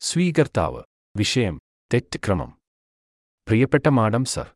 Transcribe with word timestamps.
സ്വീകർത്താവ് 0.00 0.82
വിഷയം 1.16 1.54
തെറ്റ് 1.94 2.18
ക്രമം 2.26 2.50
പ്രിയപ്പെട്ട 3.48 3.88
മാഡം 3.88 4.24
സർ 4.24 4.46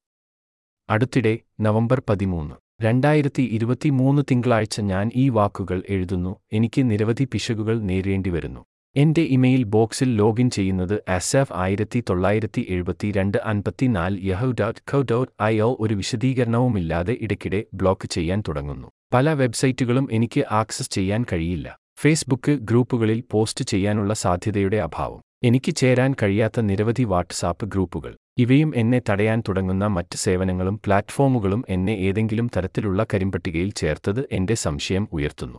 അടുത്തിടെ 0.88 1.38
നവംബർ 1.60 2.02
പതിമൂന്ന് 2.08 2.54
രണ്ടായിരത്തി 2.84 3.42
ഇരുപത്തിമൂന്ന് 3.42 4.22
തിങ്കളാഴ്ച 4.30 4.80
ഞാൻ 4.80 5.10
ഈ 5.14 5.28
വാക്കുകൾ 5.28 5.82
എഴുതുന്നു 5.88 6.32
എനിക്ക് 6.52 6.90
നിരവധി 6.90 7.24
പിശകുകൾ 7.32 7.80
നേരിടേണ്ടി 7.80 8.30
വരുന്നു. 8.30 8.62
എന്റെ 8.96 9.22
ഇമെയിൽ 9.22 9.62
ബോക്സിൽ 9.64 10.14
ലോഗിൻ 10.16 10.50
ചെയ്യുന്നത് 10.50 11.02
അസാഫ് 11.08 11.52
ആയിരത്തി 11.52 12.02
തൊള്ളായിരത്തി 12.10 12.66
എഴുപത്തി 12.68 13.10
രണ്ട് 13.12 13.38
അൻപത്തിനാല് 13.44 14.18
Yahoo 14.22 14.50
dot 14.60 14.80
co 14.92 15.02
dot 15.02 15.32
I 15.42 15.54
O 15.60 15.76
ഒരു 15.80 15.94
വിശദീകരണവുമില്ലാതെ 15.94 17.16
ഇടയ്ക്കിടെ 17.20 17.64
ബ്ലോക്ക് 17.74 18.08
ചെയ്യാൻ 18.08 18.42
തുടങ്ങുന്നു. 18.48 18.88
പല 19.12 19.32
വെബ്സൈറ്റുകളും 19.32 20.08
എനിക്ക് 20.12 20.44
ആക്സസ് 20.50 20.90
ചെയ്യാൻ 20.90 21.24
കഴിയില്ല. 21.32 21.68
ഫേസ്ബുക്ക് 21.98 22.50
ഗ്രൂപ്പുകളിൽ 22.50 23.24
പോസ്റ്റ് 23.30 23.64
ചെയ്യാനുള്ള 23.64 24.14
സാധ്യതയുടെ 24.14 24.76
അഭാവം. 24.76 25.31
എനിക്ക് 25.42 25.72
ചേരാൻ 25.76 26.14
കഴിയാത്ത 26.22 26.60
നിരവധി 26.60 27.02
വാട്ട്സാപ്പ് 27.02 27.66
ഗ്രൂപ്പുകൾ. 27.66 28.12
ഇവയും 28.38 28.72
എന്നെ 28.76 29.02
തടയാൻ 29.08 29.42
തുടങ്ങുന്ന 29.48 29.86
മറ്റ് 29.86 30.16
സേവനങ്ങളും 30.16 30.80
പ്ലാറ്റ്ഫോമുകളും 30.86 31.64
എന്നെ 31.68 31.92
ഏതെങ്കിലും 31.92 32.50
തരത്തിലുള്ള 32.56 33.06
കരിമ്പട്ടികയിൽ 33.14 33.70
ചേർത്തത് 33.70 34.20
എന്റെ 34.32 34.54
സംശയം 34.54 35.08
ഉയർത്തുന്നു. 35.12 35.58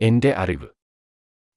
എന്റെ 0.00 0.30
അറിവ്. 0.36 0.68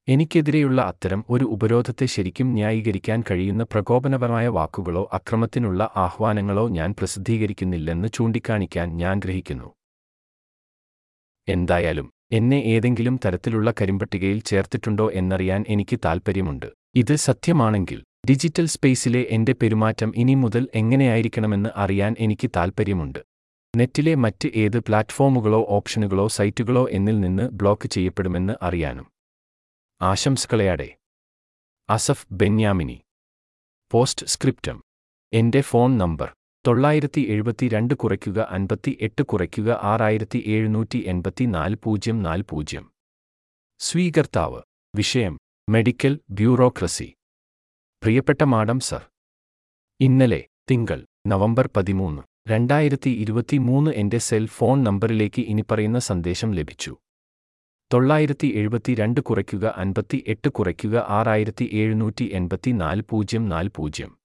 എനിക്കെതിരെയുള്ള 0.07 0.81
അത്തരം 0.81 1.25
ഒരു 1.29 1.45
ഉപരോധത്തെ 1.45 2.05
ശരിക്കും 2.05 2.47
ന്യായീകരിക്കാൻ 2.53 3.23
കഴിയുന്ന 3.31 3.63
പ്രകോപനപരമായ 3.63 4.47
വാക്കുകളോ 4.47 5.09
അക്രമത്തിനുള്ള 5.13 5.89
ആഹ്വാനങ്ങളോ 5.95 6.69
ഞാൻ 6.69 6.95
പ്രസിദ്ധീകരിക്കുന്നില്ലെന്ന് 6.99 8.07
ചൂണ്ടിക്കാണിക്കാൻ 8.13 8.97
ഞാൻ 8.97 9.19
ഗ്രഹിക്കുന്നു. 9.19 9.69
എന്തായാലും 11.47 12.09
എന്നെ 12.31 12.61
ഏതെങ്കിലും 12.75 13.19
തരത്തിലുള്ള 13.25 13.73
കരിമ്പട്ടികയിൽ 13.81 14.39
ചേർത്തിട്ടുണ്ടോ 14.45 15.11
എന്നറിയാൻ 15.11 15.65
എനിക്ക് 15.69 15.99
താൽപ്പര്യമുണ്ട്. 16.05 16.69
ഇത് 16.95 17.15
സത്യമാണെങ്കിൽ 17.15 18.03
ഡിജിറ്റൽ 18.29 18.65
സ്പേസിലെ 18.65 19.27
എന്റെ 19.29 19.53
പെരുമാറ്റം 19.53 20.13
ഇനി 20.15 20.33
മുതൽ 20.33 20.67
എങ്ങനെയായിരിക്കണമെന്ന് 20.75 21.69
അറിയാൻ 21.75 22.15
എനിക്ക് 22.19 22.49
താൽപ്പര്യമുണ്ട്. 22.55 23.19
നെറ്റിലെ 23.77 24.15
മറ്റ് 24.15 24.49
ഏത് 24.55 24.79
പ്ലാറ്റ്ഫോമുകളോ 24.79 25.65
ഓപ്ഷനുകളോ 25.69 26.27
സൈറ്റുകളോ 26.27 26.87
എന്നിൽ 26.91 27.19
നിന്ന് 27.19 27.43
ബ്ലോക്ക് 27.43 27.87
ചെയ്യപ്പെടുമെന്ന് 27.87 28.53
അറിയാനും. 28.61 29.07
ആശംസകളെയാടെ. 30.01 30.97
Asaf 31.89 32.27
Benyamini. 32.31 33.01
Post 33.91 34.25
scriptum. 34.25 34.81
എന്റെ 35.33 35.61
ഫോൺ 35.61 35.97
നമ്പർ 35.97 36.33
തൊള്ളായിരത്തി 36.67 37.21
എഴുപത്തി 37.29 37.69
രണ്ട് 37.69 37.93
കുറയ്ക്കുക 37.93 38.47
അൻപത്തി 38.49 38.97
എട്ട് 39.01 39.23
കുറയ്ക്കുക 39.23 39.79
ആറായിരത്തി 39.81 40.43
എഴുന്നൂറ്റി 40.45 41.03
എൺപത്തി 41.07 41.45
നാല് 41.45 41.75
പൂജ്യം 41.83 42.23
നാല് 42.23 42.43
പൂജ്യം. 42.49 42.91
സ്വീകർത്താവ്. 43.79 44.61
വിഷയം. 44.95 45.39
Medical 45.69 46.19
bureaucracy. 46.29 47.13
പ്രിയപ്പെട്ട 48.03 48.43
മാഡം 48.43 48.79
സർ. 48.79 49.01
ഇന്നലെ 49.99 50.45
തിങ്കൾ 50.71 51.05
നവംബർ 51.27 51.69
പതിമൂന്ന് 51.75 52.21
രണ്ടായിരത്തി 52.47 53.09
ഇരുപത്തിമൂന്ന് 53.09 53.91
എന്റെ 53.91 54.17
സെൽ 54.17 54.45
ഫോൺ 54.47 54.83
നമ്പറിലേക്ക് 54.83 55.41
ഇനിപ്പറയുന്ന 55.41 55.99
സന്ദേശം 55.99 56.51
ലഭിച്ചു. 56.51 56.97
തൊള്ളായിരത്തി 57.93 58.51
എഴുപത്തിരണ്ട് 58.55 59.21
കുറയ്ക്കുക 59.21 59.73
അൻപത്തി 59.77 60.23
എട്ട് 60.27 60.49
കുറയ്ക്കുക 60.49 61.05
ആറായിരത്തി 61.09 61.69
എഴുന്നൂറ്റി 61.73 62.29
എൺപത്തി 62.33 62.71
നാല് 62.71 63.03
പൂജ്യം 63.09 63.49
നാല് 63.49 63.69
പൂജ്യം. 63.75 64.17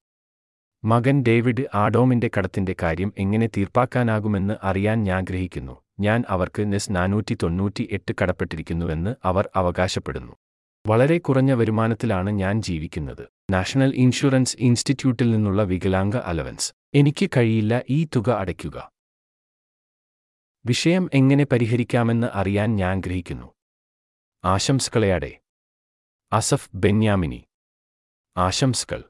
മകൻ 0.84 1.24
ഡേവിഡ് 1.28 1.64
ആഡോമിന്റെ 1.74 2.30
കടത്തിന്റെ 2.38 2.74
കാര്യം 2.82 3.12
എങ്ങനെ 3.18 3.46
തീർപ്പാക്കാനാകുമെന്ന് 3.46 4.54
അറിയാൻ 4.62 5.02
ഞാൻ 5.02 5.18
ആഗ്രഹിക്കുന്നു. 5.18 5.76
ഞാൻ 6.00 6.24
അവർക്ക് 6.28 6.72
നെസ് 6.72 6.96
നാനൂറ്റി 6.96 7.36
തൊണ്ണൂറ്റി 7.42 7.88
എട്ട് 7.92 8.14
കടപ്പെട്ടിരിക്കുന്നുവെന്ന് 8.22 9.14
അവർ 9.24 9.48
അവകാശപ്പെടുന്നു. 9.56 10.32
വളരെ 10.88 11.18
കുറഞ്ഞ 11.18 11.52
വരുമാനത്തിലാണ് 11.52 12.30
ഞാൻ 12.30 12.62
ജീവിക്കുന്നത്. 12.62 13.28
നാഷണൽ 13.52 13.94
ഇൻഷുറൻസ് 13.94 14.56
ഇൻസ്റ്റിറ്റ്യൂട്ടിൽ 14.60 15.30
നിന്നുള്ള 15.30 15.62
വികലാംഗ 15.62 16.16
അലവൻസ്. 16.16 16.74
എനിക്ക് 16.94 17.30
കഴിയില്ല 17.36 17.82
ഈ 17.90 18.04
തുക 18.04 18.30
അടയ്ക്കുക. 18.30 18.92
വിഷയം 20.66 21.10
എങ്ങനെ 21.14 21.44
പരിഹരിക്കാമെന്ന് 21.44 22.26
അറിയാൻ 22.34 22.76
ഞാൻ 22.76 22.96
ആഗ്രഹിക്കുന്നു. 22.96 23.52
ആശംസകളെയാടെ. 24.44 25.40
അസഫ് 26.32 26.70
ബെന്യാമിനി. 26.74 27.44
ആശംസകൾ. 28.36 29.04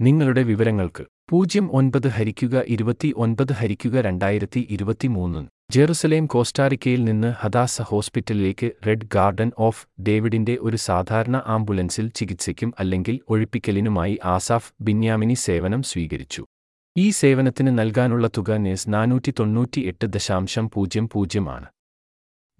നിങ്ങളുടെ 0.00 0.42
വിവരങ്ങൾക്ക്. 0.42 1.06
പൂജ്യം 1.30 1.72
ഒൻപത് 1.72 2.08
ഹരിക്കുക 2.08 2.62
ഇരുപത്തി 2.66 3.14
ഒൻപത് 3.16 3.52
ഹരിക്കുക 3.52 4.00
രണ്ടായിരത്തി 4.00 4.66
ഇരുപത്തിമൂന്ന് 4.70 5.48
ജെറുസലേം 5.72 6.26
കോസ്റ്റാറിക്കയിൽ 6.26 7.04
നിന്ന് 7.04 7.34
ഹദാസ 7.40 7.82
ഹോസ്പിറ്റലിലേക്ക് 7.82 8.70
റെഡ് 8.86 9.06
ഗാർഡൻ 9.14 9.52
ഓഫ് 9.58 9.86
ഡേവിഡിന്റെ 10.02 10.58
ഒരു 10.60 10.76
സാധാരണ 10.76 11.42
ആംബുലൻസിൽ 11.46 12.08
ചികിത്സയ്ക്കും 12.08 12.72
അല്ലെങ്കിൽ 12.78 13.20
ഒഴിപ്പിക്കലിനുമായി 13.28 14.18
ആസാഫ് 14.24 14.72
ബിന്യാമിനി 14.80 15.34
സേവനം 15.34 15.82
സ്വീകരിച്ചു. 15.82 16.44
ഈ 16.96 17.10
സേവനത്തിന് 17.10 17.78
നൽകാനുള്ള 17.78 18.30
തുക 18.38 18.56
നേസ് 18.56 18.88
നാനൂറ്റി 18.88 19.34
തൊണ്ണൂറ്റി 19.40 19.80
എട്ട് 19.80 20.06
ദശാംശം 20.06 20.70
പൂജ്യം 20.70 21.08
പൂജ്യമാണ് 21.08 21.68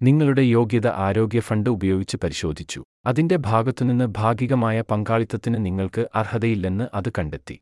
നിങ്ങളുടെ 0.01 0.41
യോഗ്യത 0.41 0.87
ആരോഗ്യ 0.87 1.39
ഫണ്ട് 1.39 1.69
ഉപയോഗിച്ച് 1.69 2.17
പരിശോധിച്ചു. 2.17 2.83
അതിന്റെ 3.05 3.35
ഭാഗത്തുനിന്ന് 3.49 4.05
ഭാഗികമായ 4.17 4.83
പങ്കാളിത്തത്തിന് 4.91 5.65
നിങ്ങൾക്ക് 5.65 6.05
അർഹതയില്ലെന്ന് 6.15 6.87
അത് 6.93 7.09
കണ്ടെത്തി. 7.17 7.57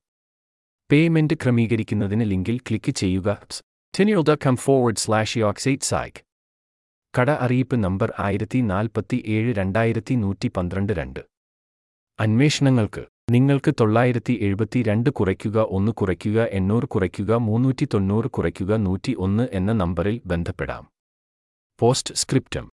പേയ്മെന്റ് 0.89 1.33
ക്രമീകരിക്കുന്നതിന് 1.33 2.25
ലിങ്കിൽ 2.31 2.59
ക്ലിക്ക് 2.67 2.91
ചെയ്യുക. 2.91 3.37
ടെനിയോൾ 3.99 4.21
ഡോട്ട് 4.21 4.45
കം 4.45 4.55
ഫോർവേഡ് 4.55 4.95
സ്ലാഷ് 4.95 5.37
യോക്സൈറ്റ് 5.37 5.83
സായ്ക്ക് 5.83 6.23
കട 7.19 7.31
അറിയിപ്പ് 7.31 7.83
നമ്പർ 7.83 8.13
ആയിരത്തി 8.19 8.59
നാൽപ്പത്തി 8.59 9.23
ഏഴ് 9.25 9.55
രണ്ടായിരത്തി 9.55 10.15
നൂറ്റി 10.15 10.47
പന്ത്രണ്ട് 10.47 10.93
രണ്ട്. 10.93 11.19
അന്വേഷണങ്ങൾക്ക് 12.19 13.05
നിങ്ങൾക്ക് 13.31 13.73
തൊള്ളായിരത്തി 13.79 14.37
എഴുപത്തി 14.41 14.83
രണ്ട് 14.83 15.09
കുറയ്ക്കുക 15.09 15.57
ഒന്ന് 15.69 15.91
കുറയ്ക്കുക 15.91 16.43
എണ്ണൂറ് 16.43 16.87
കുറയ്ക്കുക 16.87 17.33
മൂന്നൂറ്റി 17.35 17.87
തൊണ്ണൂറ് 17.93 18.27
കുറയ്ക്കുക 18.27 18.75
നൂറ്റി 18.75 19.15
ഒന്ന് 19.19 19.47
എന്ന 19.51 19.73
നമ്പറിൽ 19.73 20.21
ബന്ധപ്പെടാം. 20.25 20.87
Post 21.79 22.15
scriptum. 22.15 22.69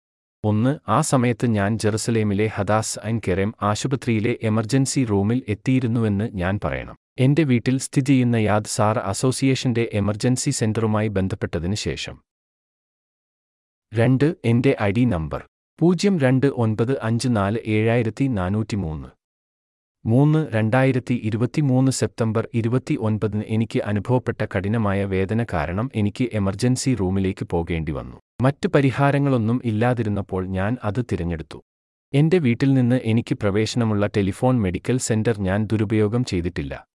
ഒന്ന് 0.45 0.79
ആ 0.89 1.01
സമയത്ത് 1.01 1.45
ഞാൻ 1.45 1.79
ജെറുസലേമിലെ 1.79 2.47
ഹദാസ് 2.47 2.99
ആൻഡ് 3.03 3.21
കെറേം 3.27 3.53
ആശുപത്രിയിലെ 3.61 4.37
എമർജൻസി 4.43 5.05
റൂമിൽ 5.05 5.43
എത്തിയിരുന്നുവെന്ന് 5.47 6.29
ഞാൻ 6.33 6.59
പറയണം. 6.63 7.00
എന്റെ 7.17 7.43
വീട്ടിൽ 7.43 7.77
സ്ഥിതി 7.77 8.05
ചെയ്യുന്ന 8.05 8.35
യാദ് 8.35 8.65
സാർ 8.65 8.99
അസോസിയേഷന്റെ 8.99 9.89
എമർജൻസി 9.93 10.49
സെന്ററുമായി 10.49 11.07
ബന്ധപ്പെട്ടതിന് 11.07 11.75
ശേഷം. 11.75 12.15
രണ്ട് 13.93 14.35
എന്റെ 14.45 14.77
ഐ 14.81 14.91
ഡി 14.91 15.03
നമ്പർ. 15.05 15.41
പൂജ്യം 15.79 16.19
രണ്ട് 16.19 16.47
ഒൻപത് 16.47 16.93
അഞ്ച് 17.03 17.27
നാല് 17.31 17.57
ഏഴായിരത്തി 17.67 18.23
നാനൂറ്റി 18.23 18.75
മൂന്ന് 18.75 19.09
മൂന്ന് 20.05 20.47
രണ്ടായിരത്തി 20.55 21.13
ഇരുപത്തിമൂന്ന് 21.23 21.91
സെപ്റ്റംബർ 21.91 22.47
ഇരുപത്തി 22.53 22.97
ഒൻപതിന് 22.99 23.43
എനിക്ക് 23.47 23.79
അനുഭവപ്പെട്ട 23.79 24.45
കഠിനമായ 24.45 25.05
വേദന 25.05 25.45
കാരണം 25.53 25.91
എനിക്ക് 25.95 26.29
എമർജൻസി 26.33 26.95
റൂമിലേക്ക് 26.95 27.45
പോകേണ്ടി 27.45 27.91
വന്നു. 27.91 28.17
മറ്റ് 28.41 28.67
പരിഹാരങ്ങളൊന്നും 28.67 29.61
ഇല്ലാതിരുന്നപ്പോൾ 29.65 30.47
ഞാൻ 30.47 30.77
അത് 30.83 31.05
തിരഞ്ഞെടുത്തു. 31.11 31.59
എന്റെ 32.13 32.37
വീട്ടിൽ 32.37 32.73
നിന്ന് 32.73 32.99
എനിക്ക് 33.03 33.35
പ്രവേശനമുള്ള 33.35 34.07
ടെലിഫോൺ 34.07 34.61
മെഡിക്കൽ 34.61 34.97
സെന്റർ 34.97 35.37
ഞാൻ 35.39 35.65
ദുരുപയോഗം 35.65 36.25
ചെയ്തിട്ടില്ല. 36.25 36.90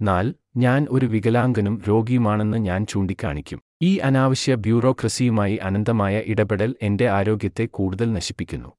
നാൽ 0.00 0.34
ഞാൻ 0.56 0.86
ഒരു 0.90 1.06
വികലാംഗനും 1.06 1.82
രോഗിയുമാണെന്ന് 1.88 2.58
ഞാൻ 2.58 2.86
ചൂണ്ടിക്കാണിക്കും. 2.86 3.60
ഈ 3.82 3.98
അനാവശ്യ 3.98 4.54
ബ്യൂറോക്രസിയുമായി 4.54 5.56
അനന്തമായ 5.56 6.22
ഇടപെടൽ 6.26 6.74
എന്റെ 6.82 7.08
ആരോഗ്യത്തെ 7.08 7.64
കൂടുതൽ 7.66 8.12
നശിപ്പിക്കുന്നു. 8.12 8.72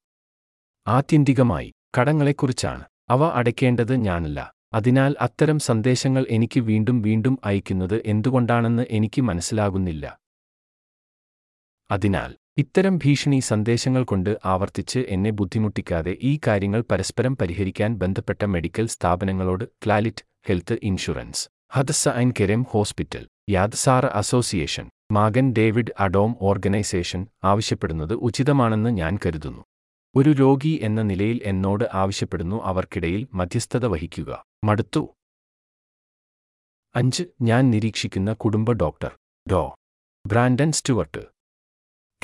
ആത്യന്തികമായി 0.87 1.73
കടങ്ങളെക്കുറിച്ചാണ്. 1.99 2.83
അവ 3.09 3.23
അടയ്ക്കേണ്ടത് 3.29 3.95
ഞാനല്ല. 3.95 4.57
അതിനാൽ 4.73 5.15
അത്തരം 5.21 5.59
സന്ദേശങ്ങൾ 5.59 6.25
എനിക്ക് 6.29 6.59
വീണ്ടും 6.59 7.01
വീണ്ടും 7.01 7.39
അയക്കുന്നത് 7.45 8.01
എന്തുകൊണ്ടാണെന്ന് 8.05 8.85
എനിക്ക് 8.89 9.21
മനസ്സിലാകുന്നില്ല. 9.21 10.05
അതിനാൽ 11.91 12.31
ഇത്തരം 12.57 12.97
ഭീഷണി 12.97 13.39
സന്ദേശങ്ങൾ 13.39 14.03
കൊണ്ട് 14.03 14.37
ആവർത്തിച്ച് 14.45 14.99
എന്നെ 14.99 15.29
ബുദ്ധിമുട്ടിക്കാതെ 15.29 16.17
ഈ 16.23 16.39
കാര്യങ്ങൾ 16.47 16.83
പരസ്പരം 16.91 17.37
പരിഹരിക്കാൻ 17.37 17.95
ബന്ധപ്പെട്ട 17.95 18.45
medical 18.45 18.87
സ്ഥാപനങ്ങളോട് 18.87 19.63
Clalit 19.85 20.25
health 20.47 20.79
insurance. 20.83 21.49
Hadassah 21.73 22.09
and 22.09 22.33
Kerem 22.39 22.63
hospital. 22.63 23.27
Yad Sarah 23.49 24.05
association. 24.05 24.89
Magen 25.11 25.53
David 25.53 25.93
Adom 25.99 26.35
organisation 26.41 27.27
ആവശ്യപ്പെടുന്നത് 27.43 28.13
ഉചിതമാണെന്ന് 28.13 28.89
ഞാൻ 28.89 29.19
കരുതുന്നു. 29.25 29.63
ഒരു 30.15 30.29
രോഗി 30.29 30.79
എന്ന 30.81 31.01
നിലയിൽ 31.01 31.41
എന്നോട് 31.43 31.83
ആവശ്യപ്പെടുന്നു 31.93 32.61
അവർക്കിടയിൽ 32.63 33.27
മധ്യസ്ഥത 33.33 33.85
വഹിക്കുക. 33.85 34.43
മടുത്തു. 34.63 35.13
അഞ്ച്. 36.95 37.23
ഞാൻ 37.41 37.71
നിരീക്ഷിക്കുന്ന 37.71 38.33
കുടുംബ 38.33 38.71
ഡോക്ടർ. 38.71 39.11
ഡോ. 39.51 39.75
Brandon 40.27 40.71
Stuart. 40.71 41.36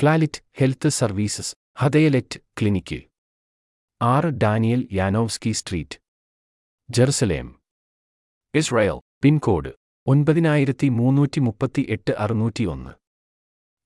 Clalit 0.02 0.42
health 0.56 0.88
services 0.88 1.56
ഹദയലെറ്റ് 1.78 2.40
clinic 2.60 3.02
ആറ് 4.02 4.24
Daniel 4.24 4.88
Yanovsky 4.92 5.52
street. 5.52 5.98
Jerusalem. 6.90 7.60
Israel 8.54 9.00
pin code 9.22 9.72
ഒൻപതിനായിരത്തി 10.06 10.88
മുന്നൂറ്റി 10.88 11.40
മുപ്പത്തി 11.40 11.86
എട്ട് 11.88 12.10
അറുന്നൂറ്റിയൊന്ന്. 12.10 12.90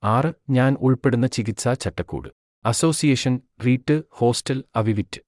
ആറ് 0.05 0.33
ഞാൻ 0.51 0.77
ഉൾപ്പെടുന്ന 0.81 1.27
ചികിത്സാ 1.27 1.75
ചട്ടക്കൂട്. 1.75 2.29
അസോസിയേഷൻ 2.65 3.41
റീറ്റ് 3.67 4.03
ഹോസ്റ്റൽ 4.11 4.65
അവിവിറ്റ്. 4.77 5.21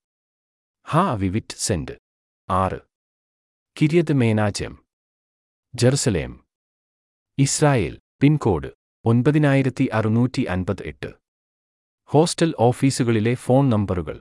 ഹാ 0.88 1.10
അവിവിറ്റ് 1.10 1.56
സെന്റ് 1.58 1.92
ആറ്. 2.50 2.80
Kiryat 3.82 4.12
Menachem. 4.12 4.84
Jerusalem. 5.74 6.44
Israel 7.38 8.00
pin code 8.20 8.79
ഒൻപതിനായിരത്തി 9.04 9.84
അറുന്നൂറ്റി 9.92 10.42
അൻപത് 10.42 10.82
എട്ട് 10.82 11.10
ഹോസ്റ്റൽ 12.10 12.54
ഓഫീസുകളിലെ 12.58 13.34
ഫോൺ 13.34 13.70
നമ്പറുകൾ. 13.70 14.20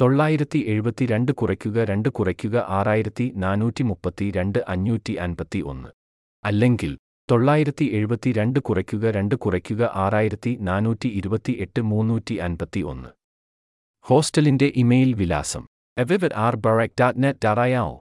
തൊള്ളായിരത്തി 0.00 0.58
എഴുപത്തി 0.66 1.06
രണ്ട് 1.06 1.32
കുറയ്ക്കുക 1.32 1.84
രണ്ട് 1.84 2.08
കുറയ്ക്കുക 2.08 2.64
ആറായിരത്തി 2.68 3.32
നാനൂറ്റി 3.36 3.82
മുപ്പത്തി 3.82 4.30
രണ്ട് 4.30 4.58
അഞ്ഞൂറ്റി 4.68 5.12
അൻപത്തി 5.12 5.58
ഒന്ന് 5.58 5.88
അല്ലെങ്കിൽ 6.44 6.96
തൊള്ളായിരത്തി 7.30 7.84
എഴുപത്തി 7.92 8.32
രണ്ട് 8.32 8.60
കുറയ്ക്കുക 8.60 9.10
രണ്ട് 9.10 9.34
കുറയ്ക്കുക 9.34 9.90
ആറായിരത്തി 9.94 10.58
നാനൂറ്റി 10.60 11.06
ഇരുപത്തി 11.06 11.52
എട്ട് 11.60 11.80
മുന്നൂറ്റി 11.80 12.34
അൻപത്തി 12.34 12.80
ഒന്ന് 12.80 13.08
ഹോസ്റ്റലിന്റെ 14.04 14.72
ഇമെയിൽ 14.76 15.12
വിലാസം. 15.12 15.66
എവിവർ 15.98 16.34
ആർ 16.36 16.56
ബറക് 16.56 17.14
നെറ്റ് 17.16 17.40
ഡാറായാओ 17.44 17.94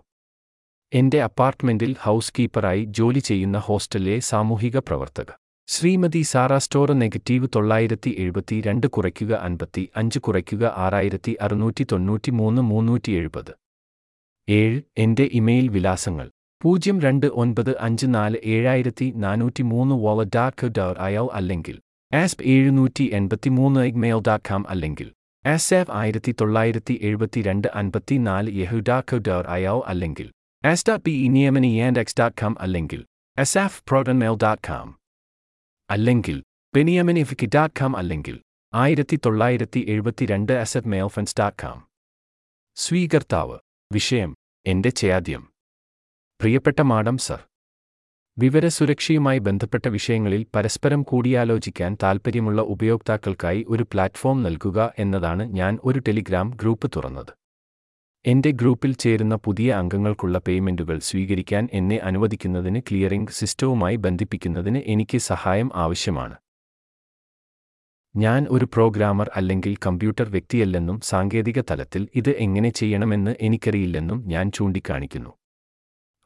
എന്റെ 0.94 1.21
അപ്പാർട്ട്മെന്റിൽ 1.21 1.95
ഹൗസ് 2.00 2.33
കീപ്പറായി 2.39 2.83
ജോലി 2.83 3.19
ചെയ്യുന്ന 3.19 3.57
ഹോസ്റ്റലിലെ 3.57 4.19
സാമൂഹിക 4.19 4.77
പ്രവർത്തക. 4.79 5.42
ശ്രീമതി 5.68 6.21
സാറ 6.21 6.57
സ്റ്റോർ 6.57 6.89
നെഗറ്റീവ് 6.94 7.48
തൊള്ളായിരത്തി 7.56 8.12
എഴുപത്തി 8.18 8.56
രണ്ട് 8.62 8.88
കുറയ്ക്കുക 8.88 9.33
അൻപത്തി 9.44 9.83
അഞ്ച് 9.95 10.19
കുറയ്ക്കുക 10.19 10.63
ആറായിരത്തി 10.75 11.33
അറുന്നൂറ്റി 11.42 11.83
തൊണ്ണൂറ്റി 11.83 12.31
മൂന്ന് 12.31 12.62
മുന്നൂറ്റി 12.62 13.12
എഴുപത് 13.12 13.51
ഏഴ് 14.48 14.81
എന്റെ 14.98 15.25
ഇമെയിൽ 15.33 15.68
വിലാസങ്ങൾ. 15.69 16.27
പൂജ്യം 16.62 17.00
രണ്ട് 17.01 17.27
ഒൻപത് 17.33 17.71
അഞ്ച് 17.80 18.07
നാല് 18.07 18.38
ഏഴായിരത്തി 18.45 19.07
നാനൂറ്റി 19.15 19.63
മൂന്ന് 19.63 19.95
വോള 19.95 20.24
ഡാർക്ക് 20.36 20.68
ഡർ 20.77 20.95
അയോ 21.00 21.25
അല്ലെങ്കിൽ 21.33 21.77
ആസ്പ് 22.12 22.44
എഴുന്നൂറ്റി 22.45 23.06
എൺപത്തി 23.12 23.50
മൂന്ന് 23.50 23.81
ഇഗ്മെയിൽ 23.81 24.21
ഡാക്കാം 24.27 24.63
അല്ലെങ്കിൽ 24.69 25.10
ആസ് 25.45 25.74
എഫ് 25.74 25.92
ആയിരത്തി 25.92 26.31
തൊള്ളായിരത്തി 26.31 26.95
എഴുപത്തി 27.01 27.42
രണ്ട് 27.42 27.68
അൻപത്തി 27.75 28.18
നാല് 28.21 28.51
യഹു 28.62 28.80
ഡാർക്ക് 28.89 29.19
ഡർ 29.27 29.45
അയോ 29.50 29.77
അല്ലെങ്കിൽ 29.88 30.27
ആസ്റ്റാ 30.63 30.95
പി 30.98 31.15
ഇനിയമനി 31.25 31.71
ആൻഡ് 31.80 32.00
എക്സ് 32.00 32.19
ഡാറ്റ് 32.19 32.38
അല്ലെങ്കിൽ 32.42 32.57
അല്ലെങ്കിൽ 32.60 33.01
അസാഫ് 33.38 33.81
പ്രോട്ടൺമെയിൽ 33.88 34.38
ഡാറ്റ് 34.44 34.68
കോം 34.68 34.89
അല്ലെങ്കിൽ 35.93 36.37
ബെനിയമനിഫിക്ക് 36.73 37.47
ഡാറ്റ് 37.55 37.77
കാം 37.79 37.93
അല്ലെങ്കിൽ 37.95 38.35
ആയിരത്തി 38.73 39.15
തൊള്ളായിരത്തി 39.25 39.79
എഴുപത്തിരണ്ട് 39.87 40.53
അസറ്റ് 40.53 40.87
മേൽഫൻസ് 40.87 41.35
ഡാറ്റ് 41.39 41.59
കാം 41.63 41.79
സ്വീകർത്താവ് 42.77 43.57
വിഷയം 43.91 44.31
എന്റെ 44.65 44.91
ചേദ്യം 45.01 45.43
പ്രിയപ്പെട്ട 46.39 46.81
മാഡം 46.81 47.17
സർ 47.17 47.41
വിവരസുരക്ഷയുമായി 48.37 49.39
ബന്ധപ്പെട്ട 49.39 49.87
വിഷയങ്ങളിൽ 49.87 50.43
പരസ്പരം 50.55 51.03
കൂടിയാലോചിക്കാൻ 51.03 51.93
താൽപ്പര്യമുള്ള 52.03 52.61
ഉപയോക്താക്കൾക്കായി 52.73 53.63
ഒരു 53.67 53.85
പ്ലാറ്റ്ഫോം 53.93 54.39
നൽകുക 54.43 54.89
എന്നതാണ് 54.99 55.45
ഞാൻ 55.53 55.75
ഒരു 55.83 55.99
ടെലിഗ്രാം 55.99 56.49
ഗ്രൂപ്പ് 56.61 56.89
തുറന്നത്. 56.95 57.33
എന്റെ 58.25 58.49
ഗ്രൂപ്പിൽ 58.49 58.91
ചേരുന്ന 58.93 59.35
പുതിയ 59.35 59.69
അംഗങ്ങൾക്കുള്ള 59.73 60.37
പേയ്മെന്റുകൾ 60.39 60.97
സ്വീകരിക്കാൻ 60.99 61.63
എന്നെ 61.73 61.97
അനുവദിക്കുന്നതിന് 61.97 62.79
ക്ലിയറിംഗ് 62.79 63.31
സിസ്റ്റവുമായി 63.31 63.95
ബന്ധിപ്പിക്കുന്നതിന് 63.95 64.79
എനിക്ക് 64.85 65.17
സഹായം 65.17 65.69
ആവശ്യമാണ്. 65.75 66.35
ഞാൻ 68.15 68.47
ഒരു 68.49 68.65
പ്രോഗ്രാമർ 68.73 69.27
അല്ലെങ്കിൽ 69.35 69.73
കമ്പ്യൂട്ടർ 69.85 70.27
വ്യക്തിയല്ലെന്നും 70.29 70.97
സാങ്കേതിക 71.01 71.61
തലത്തിൽ 71.71 72.07
ഇത് 72.15 72.31
എങ്ങനെ 72.37 72.69
ചെയ്യണമെന്ന് 72.69 73.35
എനിക്കറിയില്ലെന്നും 73.41 74.19
ഞാൻ 74.27 74.51
ചൂണ്ടിക്കാണിക്കുന്നു. 74.51 75.31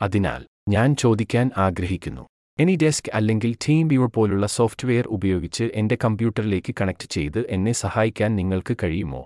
അതിനാൽ 0.02 0.42
ഞാൻ 0.70 0.96
ചോദിക്കാൻ 0.96 1.50
ആഗ്രഹിക്കുന്നു. 1.58 2.26
എനി 2.60 2.76
ഡെസ്ക് 2.84 3.12
അല്ലെങ്കിൽ 3.14 3.52
ടീം 3.66 3.88
വ്യൂർ 3.88 4.10
പോലുള്ള 4.16 4.46
സോഫ്റ്റ്വെയർ 4.48 5.08
ഉപയോഗിച്ച് 5.08 5.66
എന്റെ 5.74 5.98
കമ്പ്യൂട്ടറിലേക്ക് 6.06 6.76
കണക്ട് 6.82 7.08
ചെയ്ത് 7.10 7.40
എന്നെ 7.50 7.74
സഹായിക്കാൻ 7.84 8.32
നിങ്ങൾക്ക് 8.36 8.76
കഴിയുമോ? 8.84 9.24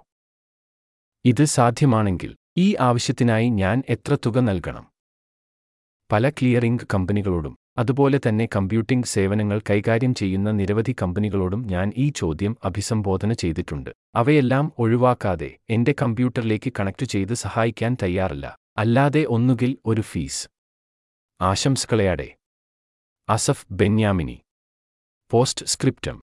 ഇത് 1.25 1.44
സാധ്യമാണെങ്കിൽ 1.56 2.31
ഈ 2.57 2.75
ആവശ്യത്തിനായി 2.80 3.50
ഞാൻ 3.50 3.83
എത്ര 3.89 4.18
തുക 4.25 4.39
നൽകണം? 4.39 4.86
പല 6.12 6.30
ക്ലിയറിംഗ് 6.30 6.88
കമ്പനികളോടും 6.94 7.57
അതുപോലെ 7.77 8.19
തന്നെ 8.27 8.48
കമ്പ്യൂട്ടിംഗ് 8.56 9.06
സേവനങ്ങൾ 9.06 9.62
കൈകാര്യം 9.69 10.13
ചെയ്യുന്ന 10.15 10.51
നിരവധി 10.51 10.95
കമ്പനികളോടും 11.01 11.68
ഞാൻ 11.68 11.94
ഈ 11.98 12.09
ചോദ്യം 12.15 12.57
അഭിസംബോധന 12.63 13.33
ചെയ്തിട്ടുണ്ട്. 13.33 13.89
അവയെല്ലാം 14.15 14.74
ഒഴിവാക്കാതെ 14.80 15.57
എന്റെ 15.69 15.95
കമ്പ്യൂട്ടറിലേക്ക് 16.01 16.74
കണക്ട് 16.80 17.06
ചെയ്ത് 17.06 17.33
സഹായിക്കാൻ 17.33 17.98
തയ്യാറല്ല. 18.03 18.57
അല്ലാതെ 18.77 19.25
ഒന്നുകിൽ 19.30 19.77
ഒരു 19.86 20.01
fees. 20.01 20.48
ആശംസകളെയാടെ. 21.42 22.36
Asaf 23.30 23.65
Benyamini. 23.71 24.42
Post 25.31 25.65
scriptum. 25.65 26.21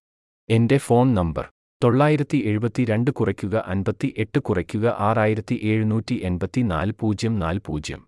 എന്റെ 0.49 0.79
ഫോൺ 0.79 1.15
നമ്പർ. 1.15 1.49
തൊള്ളായിരത്തി 1.85 2.39
എഴുപത്തി 2.45 2.85
രണ്ട് 2.85 3.11
കുറയ്ക്കുക 3.11 3.57
അൻപത്തി 3.67 4.15
എട്ട് 4.19 4.39
കുറയ്ക്കുക 4.39 4.87
ആറായിരത്തി 4.99 5.57
എഴുന്നൂറ്റി 5.63 6.15
എൺപത്തി 6.15 6.61
നാല് 6.63 6.93
പൂജ്യം 7.01 7.39
നാല് 7.39 7.61
പൂജ്യം. 7.67 8.08